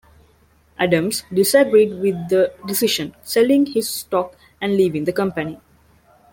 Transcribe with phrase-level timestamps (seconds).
[0.79, 5.59] Adams disagreed with the decision, selling his stock and leaving the company.